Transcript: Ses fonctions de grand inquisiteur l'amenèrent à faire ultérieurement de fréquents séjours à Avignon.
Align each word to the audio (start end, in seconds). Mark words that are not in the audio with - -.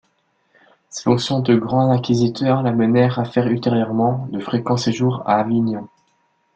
Ses 0.89 1.03
fonctions 1.03 1.41
de 1.41 1.53
grand 1.55 1.91
inquisiteur 1.91 2.63
l'amenèrent 2.63 3.19
à 3.19 3.25
faire 3.25 3.45
ultérieurement 3.45 4.27
de 4.31 4.39
fréquents 4.39 4.75
séjours 4.75 5.21
à 5.27 5.35
Avignon. 5.35 5.87